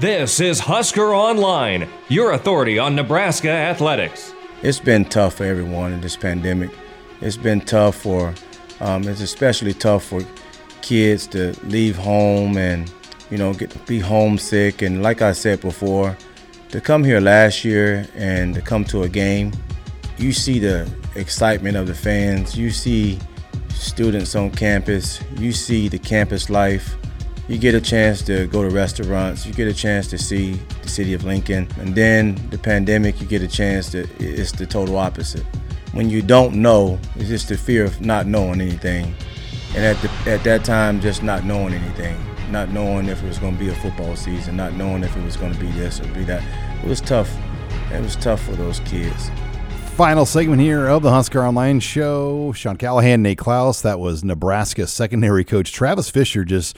[0.00, 4.32] This is Husker Online, your authority on Nebraska athletics.
[4.62, 6.70] It's been tough for everyone in this pandemic.
[7.20, 8.32] It's been tough for,
[8.80, 10.22] um, it's especially tough for
[10.80, 12.90] kids to leave home and,
[13.30, 14.80] you know, get be homesick.
[14.80, 16.16] And like I said before,
[16.70, 19.52] to come here last year and to come to a game,
[20.16, 22.56] you see the excitement of the fans.
[22.56, 23.18] You see
[23.68, 25.20] students on campus.
[25.36, 26.96] You see the campus life
[27.50, 30.88] you get a chance to go to restaurants, you get a chance to see the
[30.88, 34.96] city of Lincoln, and then the pandemic, you get a chance to, it's the total
[34.96, 35.44] opposite.
[35.90, 39.12] When you don't know, it's just the fear of not knowing anything.
[39.74, 42.16] And at, the, at that time, just not knowing anything,
[42.52, 45.24] not knowing if it was going to be a football season, not knowing if it
[45.24, 46.44] was going to be this or be that.
[46.84, 47.36] It was tough.
[47.92, 49.28] It was tough for those kids
[49.96, 52.52] final segment here of the Husker Online Show.
[52.52, 53.82] Sean Callahan, Nate Clouse.
[53.82, 56.74] That was Nebraska secondary coach Travis Fisher just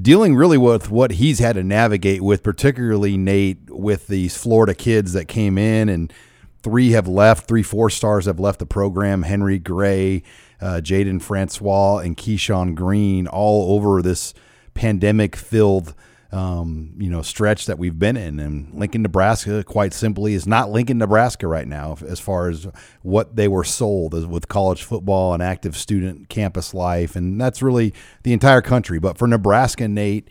[0.00, 5.12] dealing really with what he's had to navigate with, particularly Nate, with these Florida kids
[5.12, 6.12] that came in and
[6.62, 9.22] three have left, three four stars have left the program.
[9.22, 10.22] Henry Gray,
[10.60, 14.34] uh, Jaden Francois, and Keyshawn Green, all over this
[14.72, 15.94] pandemic filled
[16.34, 18.40] um, you know, stretch that we've been in.
[18.40, 22.66] And Lincoln, Nebraska, quite simply, is not Lincoln, Nebraska right now as far as
[23.02, 27.14] what they were sold as with college football and active student campus life.
[27.14, 28.98] And that's really the entire country.
[28.98, 30.28] But for Nebraska, Nate,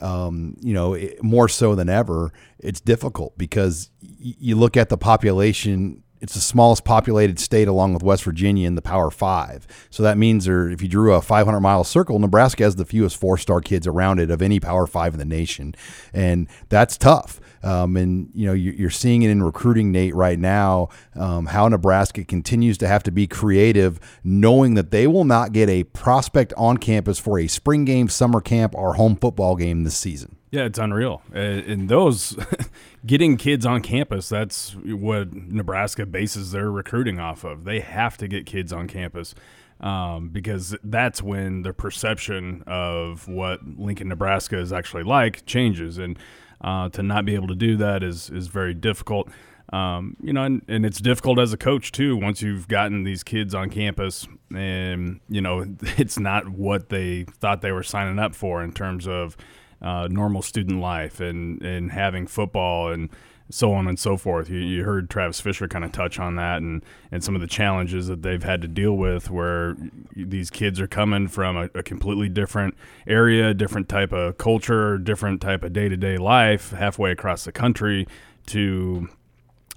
[0.00, 6.02] um, you know, more so than ever, it's difficult because you look at the population
[6.24, 9.66] it's the smallest populated state along with West Virginia in the Power Five.
[9.90, 13.18] So that means there, if you drew a 500 mile circle, Nebraska has the fewest
[13.18, 15.74] four star kids around it of any Power Five in the nation.
[16.14, 17.42] And that's tough.
[17.62, 20.88] Um, and you know you're seeing it in recruiting, Nate, right now.
[21.14, 25.68] Um, how Nebraska continues to have to be creative, knowing that they will not get
[25.68, 29.96] a prospect on campus for a spring game, summer camp, or home football game this
[29.96, 30.36] season.
[30.54, 31.20] Yeah, it's unreal.
[31.32, 32.36] And those
[33.06, 37.64] getting kids on campus, that's what Nebraska bases their recruiting off of.
[37.64, 39.34] They have to get kids on campus
[39.80, 45.98] um, because that's when the perception of what Lincoln, Nebraska is actually like changes.
[45.98, 46.16] And
[46.60, 49.28] uh, to not be able to do that is is very difficult.
[49.72, 52.16] Um, you know, and, and it's difficult as a coach too.
[52.16, 55.66] Once you've gotten these kids on campus, and you know,
[55.98, 59.36] it's not what they thought they were signing up for in terms of
[59.84, 63.10] uh, normal student life and and having football and
[63.50, 64.48] so on and so forth.
[64.48, 67.46] You, you heard Travis Fisher kind of touch on that and, and some of the
[67.46, 69.76] challenges that they've had to deal with where
[70.16, 72.74] these kids are coming from a, a completely different
[73.06, 77.52] area, different type of culture, different type of day to day life halfway across the
[77.52, 78.08] country
[78.46, 79.08] to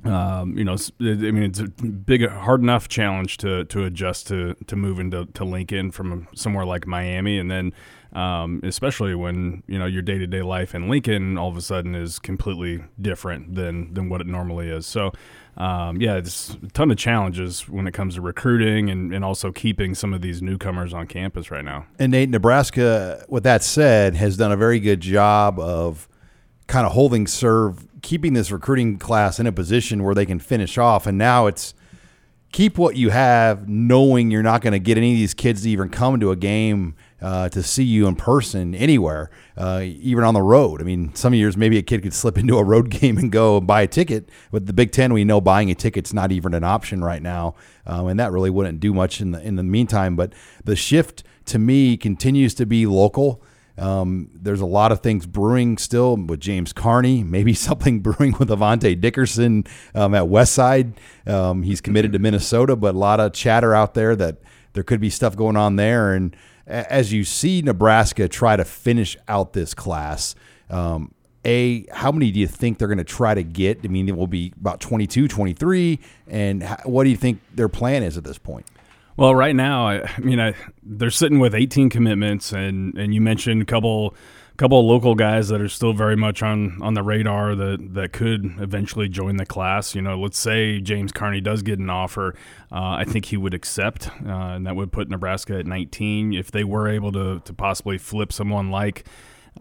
[0.06, 4.56] um, you know, I mean, it's a big, hard enough challenge to to adjust to
[4.68, 7.74] to move into to Lincoln from somewhere like Miami, and then
[8.13, 11.62] um, especially when you know your day to day life in Lincoln all of a
[11.62, 14.86] sudden is completely different than than what it normally is.
[14.86, 15.12] So.
[15.59, 19.52] Um, yeah, it's a ton of challenges when it comes to recruiting and, and also
[19.52, 21.88] keeping some of these newcomers on campus right now.
[21.97, 26.07] And Nate, Nebraska, with that said, has done a very good job of
[26.68, 30.78] kind of holding serve, keeping this recruiting class in a position where they can finish
[30.78, 31.08] off.
[31.08, 31.74] And now it's
[32.52, 35.70] keep what you have, knowing you're not going to get any of these kids to
[35.70, 40.34] even come to a game uh, to see you in person anywhere, uh, even on
[40.34, 40.82] the road.
[40.82, 43.58] I mean, some years maybe a kid could slip into a road game and go
[43.58, 44.30] and buy a ticket.
[44.52, 47.56] With the Big Ten, we know buying a ticket's not even an option right now,
[47.86, 50.16] um, and that really wouldn't do much in the in the meantime.
[50.16, 53.42] But the shift to me continues to be local.
[53.78, 58.50] Um, there's a lot of things brewing still with James Carnie, maybe something brewing with
[58.50, 60.94] Avante Dickerson um, at Westside.
[61.26, 64.38] Um, he's committed to Minnesota, but a lot of chatter out there that
[64.74, 66.14] there could be stuff going on there.
[66.14, 66.36] And
[66.66, 70.36] as you see Nebraska try to finish out this class,
[70.70, 71.14] um,
[71.46, 73.80] a how many do you think they're going to try to get?
[73.84, 78.04] I mean, it will be about 22, 23, and what do you think their plan
[78.04, 78.66] is at this point?
[79.18, 83.20] Well, right now, I, I mean, I, they're sitting with 18 commitments, and and you
[83.20, 84.14] mentioned a couple
[84.58, 88.14] couple of local guys that are still very much on on the radar that that
[88.14, 89.96] could eventually join the class.
[89.96, 92.36] You know, let's say James Carnie does get an offer,
[92.72, 96.34] uh, I think he would accept, uh, and that would put Nebraska at 19.
[96.34, 99.04] If they were able to to possibly flip someone like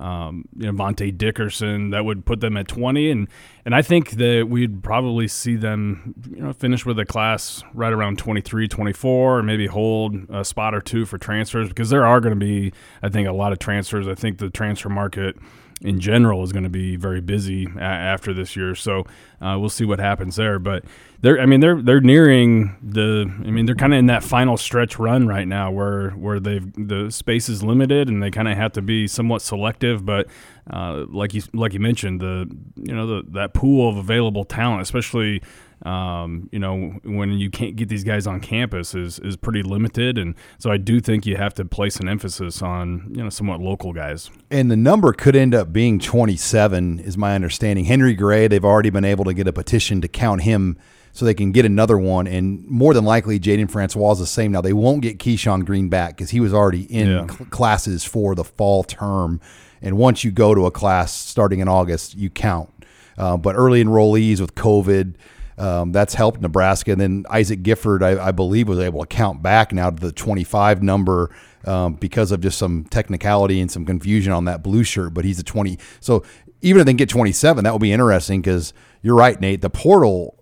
[0.00, 3.10] um, you know, Vontae Dickerson, that would put them at 20.
[3.10, 3.28] And,
[3.64, 7.92] and I think that we'd probably see them, you know, finish with a class right
[7.92, 12.20] around 23, 24, or maybe hold a spot or two for transfers because there are
[12.20, 12.72] going to be,
[13.02, 14.06] I think, a lot of transfers.
[14.08, 15.36] I think the transfer market
[15.82, 18.74] in general is going to be very busy a- after this year.
[18.74, 19.00] So
[19.40, 20.58] uh, we'll see what happens there.
[20.58, 20.84] But
[21.20, 23.30] they're, I mean, they're they're nearing the.
[23.44, 26.72] I mean, they're kind of in that final stretch run right now, where where they've
[26.74, 30.04] the space is limited and they kind of have to be somewhat selective.
[30.04, 30.28] But
[30.70, 34.82] uh, like you like you mentioned, the you know the that pool of available talent,
[34.82, 35.42] especially
[35.84, 40.16] um, you know, when you can't get these guys on campus is is pretty limited,
[40.18, 43.60] and so I do think you have to place an emphasis on you know somewhat
[43.60, 44.30] local guys.
[44.50, 47.84] And the number could end up being 27, is my understanding.
[47.84, 50.78] Henry Gray, they've already been able to get a petition to count him
[51.12, 52.26] so they can get another one.
[52.26, 54.52] And more than likely, Jaden Francois is the same.
[54.52, 57.26] Now, they won't get Keyshawn Green back because he was already in Yeah.
[57.26, 59.40] cl- classes for the fall term.
[59.80, 62.68] And once you go to a class starting in August, you count.
[63.16, 65.14] Uh, but early enrollees with COVID,
[65.58, 66.92] um, that's helped Nebraska.
[66.92, 70.12] And then Isaac Gifford, I, I believe, was able to count back now to the
[70.12, 75.14] 25 number um, because of just some technicality and some confusion on that blue shirt.
[75.14, 75.78] But he's a 20.
[76.00, 76.24] So
[76.62, 78.72] even if they can get 27, that will be interesting because
[79.02, 79.62] you're right, Nate.
[79.62, 80.34] The portal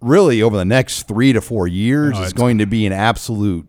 [0.00, 3.66] really over the next three to four years Oh, is going to be an absolute.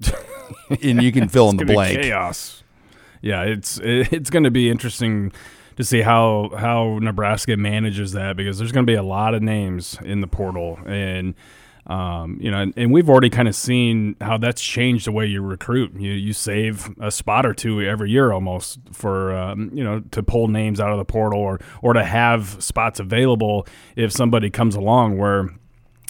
[0.82, 2.02] and you can fill in the It's gonna be blank.
[2.02, 2.62] chaos.
[3.20, 5.32] Yeah, it's it's going to be interesting
[5.76, 9.42] to see how how Nebraska manages that because there's going to be a lot of
[9.42, 11.34] names in the portal and.
[11.84, 15.26] Um, you know, and, and we've already kind of seen how that's changed the way
[15.26, 15.92] you recruit.
[15.98, 20.22] You you save a spot or two every year almost for um, you know to
[20.22, 23.66] pull names out of the portal or or to have spots available
[23.96, 25.50] if somebody comes along where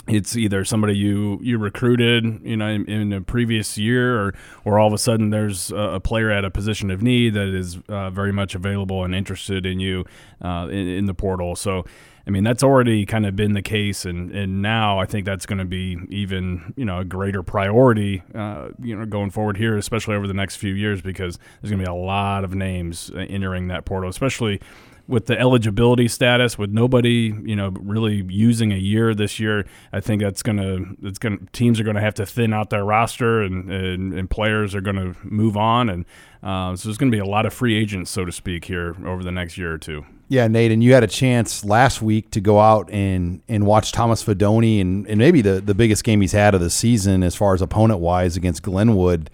[0.08, 4.34] it's either somebody you you recruited you know in, in a previous year or
[4.64, 7.78] or all of a sudden there's a, player at a position of need that is
[7.88, 10.04] uh, very much available and interested in you
[10.43, 11.54] uh, in, in the portal.
[11.54, 11.84] So
[12.26, 15.46] I mean that's already kind of been the case and and now I think that's
[15.46, 19.76] going to be even you know a greater priority uh, you know going forward here
[19.76, 23.12] especially over the next few years because there's going to be a lot of names
[23.16, 24.60] entering that portal especially
[25.08, 30.00] with the eligibility status, with nobody, you know, really using a year this year, I
[30.00, 33.70] think that's gonna, it's gonna, teams are gonna have to thin out their roster, and
[33.70, 36.04] and, and players are gonna move on, and
[36.43, 39.22] uh, so there's gonna be a lot of free agents, so to speak, here over
[39.22, 40.04] the next year or two.
[40.28, 43.93] Yeah, Nate, and you had a chance last week to go out and and watch
[43.93, 47.34] Thomas Fidone and, and maybe the, the biggest game he's had of the season as
[47.34, 49.31] far as opponent wise against Glenwood.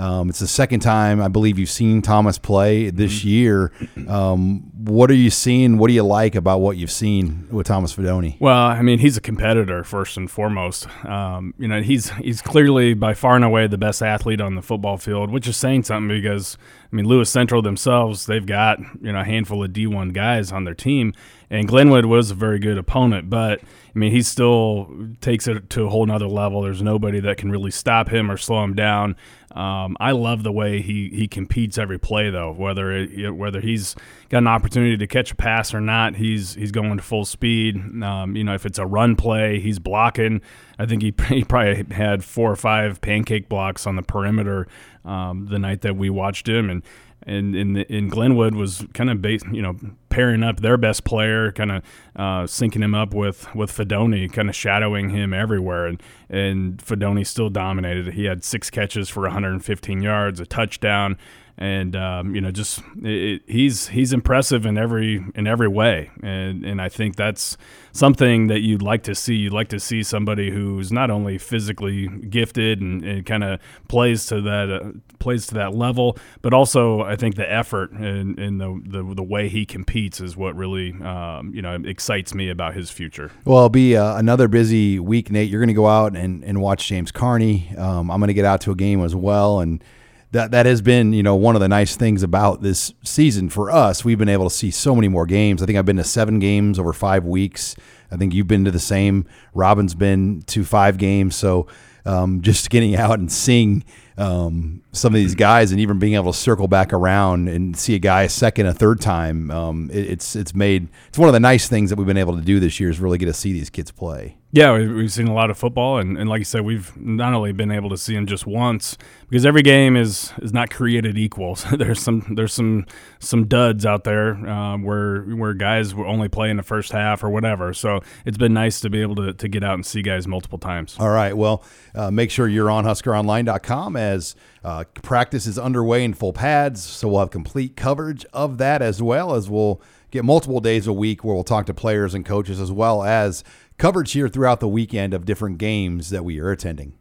[0.00, 3.70] Um, it's the second time I believe you've seen Thomas play this year.
[4.08, 5.76] Um, what are you seeing?
[5.76, 8.40] What do you like about what you've seen with Thomas Fidone?
[8.40, 10.88] Well, I mean, he's a competitor first and foremost.
[11.04, 14.62] Um, you know, he's he's clearly by far and away the best athlete on the
[14.62, 16.56] football field, which is saying something because
[16.90, 20.64] I mean, Lewis Central themselves, they've got you know a handful of D1 guys on
[20.64, 21.12] their team,
[21.50, 24.88] and Glenwood was a very good opponent, but I mean, he still
[25.20, 26.62] takes it to a whole nother level.
[26.62, 29.16] There's nobody that can really stop him or slow him down.
[29.50, 32.52] Um, I love the way he, he competes every play, though.
[32.52, 33.96] Whether it, whether he's
[34.28, 37.76] got an opportunity to catch a pass or not, he's he's going to full speed.
[38.00, 40.40] Um, you know, if it's a run play, he's blocking.
[40.78, 44.68] I think he, he probably had four or five pancake blocks on the perimeter
[45.04, 46.84] um, the night that we watched him, and
[47.24, 49.74] and in in Glenwood was kind of base, you know
[50.10, 51.82] pairing up their best player, kind of
[52.16, 57.26] uh, syncing him up with with Fidone, kind of shadowing him everywhere, and and Fidone
[57.26, 58.12] still dominated.
[58.12, 61.16] He had six catches for 115 yards, a touchdown,
[61.60, 66.64] and um, you know just it, he's he's impressive in every in every way, and
[66.64, 67.58] and I think that's
[67.92, 69.34] something that you'd like to see.
[69.34, 74.24] You'd like to see somebody who's not only physically gifted and, and kind of plays
[74.26, 78.58] to that uh, plays to that level, but also I think the effort and, and
[78.58, 82.72] the, the the way he competes is what really um, you know excites me about
[82.72, 83.30] his future.
[83.44, 85.50] Well, it'll be uh, another busy week, Nate.
[85.50, 87.76] You're going to go out and, and watch James Carnie.
[87.78, 89.84] Um, I'm going to get out to a game as well, and
[90.32, 93.70] that that has been you know one of the nice things about this season for
[93.70, 94.04] us.
[94.04, 95.62] We've been able to see so many more games.
[95.62, 97.76] I think I've been to seven games over five weeks.
[98.10, 99.26] I think you've been to the same.
[99.54, 101.36] Robin's been to five games.
[101.36, 101.66] So
[102.04, 103.84] um, just getting out and seeing
[104.16, 107.94] um, some of these guys, and even being able to circle back around and see
[107.94, 111.32] a guy a second, a third time, um, it, it's it's made it's one of
[111.32, 113.32] the nice things that we've been able to do this year is really get to
[113.32, 114.36] see these kids play.
[114.52, 117.34] Yeah, we- we've seen a lot of football, and, and like you said, we've not
[117.34, 121.16] only been able to see them just once because every game is is not created
[121.16, 121.54] equal.
[121.60, 122.84] So there's some there's some
[123.20, 127.22] some duds out there uh, where where guys will only play in the first half
[127.22, 127.72] or whatever.
[127.72, 130.58] So it's been nice to be able to, to get out and see guys multiple
[130.58, 130.96] times.
[130.98, 131.36] All right.
[131.36, 131.62] Well,
[131.94, 136.82] uh, make sure you're on HuskerOnline.com as uh, practice is underway in full pads.
[136.82, 139.80] So we'll have complete coverage of that as well as we'll
[140.10, 143.44] get multiple days a week where we'll talk to players and coaches as well as
[143.78, 146.94] coverage here throughout the weekend of different games that we are attending.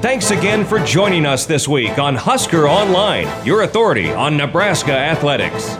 [0.00, 5.76] Thanks again for joining us this week on Husker Online, your authority on Nebraska athletics.